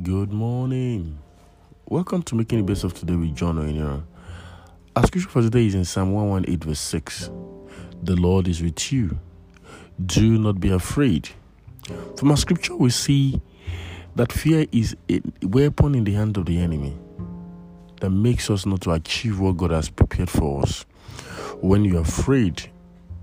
[0.00, 1.18] Good morning.
[1.88, 4.04] Welcome to Making the Best of Today with John O'Neill.
[4.94, 7.30] Our scripture for today is in Psalm 118, verse 6.
[8.04, 9.18] The Lord is with you.
[10.06, 11.30] Do not be afraid.
[12.16, 13.42] From our scripture, we see
[14.14, 16.96] that fear is a weapon in the hand of the enemy
[18.00, 20.84] that makes us not to achieve what God has prepared for us.
[21.60, 22.70] When you're afraid,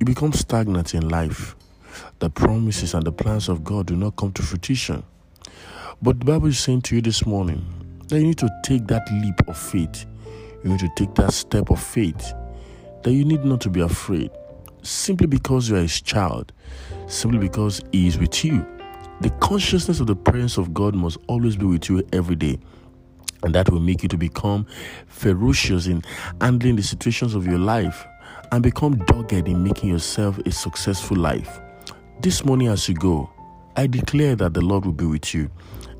[0.00, 1.54] you become stagnant in life.
[2.20, 5.02] The promises and the plans of God do not come to fruition.
[6.04, 7.64] But the Bible is saying to you this morning
[8.08, 10.04] that you need to take that leap of faith.
[10.64, 12.34] You need to take that step of faith.
[13.04, 14.32] That you need not to be afraid
[14.82, 16.52] simply because you are his child,
[17.06, 18.66] simply because he is with you.
[19.20, 22.58] The consciousness of the presence of God must always be with you every day.
[23.44, 24.66] And that will make you to become
[25.06, 26.02] ferocious in
[26.40, 28.04] handling the situations of your life
[28.50, 31.60] and become dogged in making yourself a successful life.
[32.20, 33.30] This morning, as you go,
[33.76, 35.48] I declare that the Lord will be with you.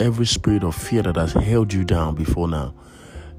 [0.00, 2.74] Every spirit of fear that has held you down before now,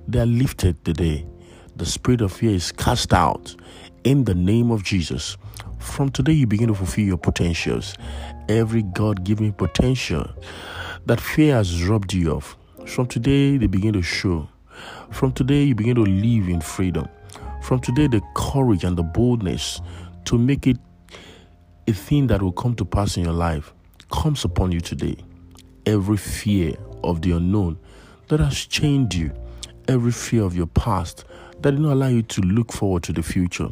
[0.07, 1.27] they are lifted today.
[1.75, 3.53] The spirit of fear is cast out
[4.05, 5.35] in the name of Jesus.
[5.79, 7.95] From today, you begin to fulfill your potentials.
[8.47, 10.29] Every God given potential
[11.05, 12.55] that fear has robbed you of.
[12.85, 14.47] From today, they begin to show.
[15.11, 17.09] From today, you begin to live in freedom.
[17.63, 19.81] From today, the courage and the boldness
[20.23, 20.77] to make it
[21.89, 23.73] a thing that will come to pass in your life
[24.09, 25.17] comes upon you today
[25.85, 27.77] every fear of the unknown
[28.27, 29.31] that has chained you,
[29.87, 31.25] every fear of your past
[31.61, 33.69] that did not allow you to look forward to the future,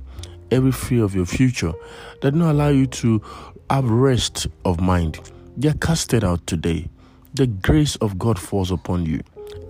[0.51, 1.73] every fear of your future
[2.21, 3.21] that did not allow you to
[3.69, 5.19] have rest of mind.
[5.57, 6.89] They are casted out today.
[7.33, 9.21] The grace of God falls upon you.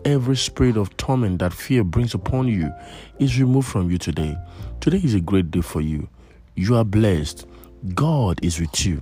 [0.06, 2.72] Every spirit of torment that fear brings upon you
[3.20, 4.38] is removed from you today.
[4.82, 6.10] Today is a great day for you.
[6.56, 7.48] You are blessed.
[7.96, 9.02] God is with you.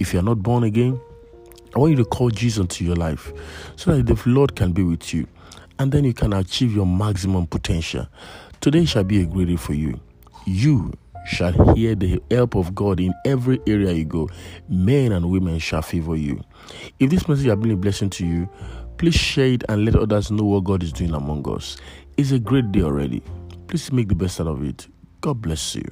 [0.00, 1.00] If you are not born again,
[1.78, 3.32] I want you to call Jesus into your life
[3.76, 5.28] so that the Lord can be with you
[5.78, 8.08] and then you can achieve your maximum potential.
[8.60, 10.00] Today shall be a great day for you.
[10.44, 10.92] You
[11.28, 14.28] shall hear the help of God in every area you go.
[14.68, 16.42] Men and women shall favor you.
[16.98, 18.48] If this message has been a blessing to you,
[18.96, 21.76] please share it and let others know what God is doing among us.
[22.16, 23.22] It's a great day already.
[23.68, 24.88] Please make the best out of it.
[25.20, 25.88] God bless you.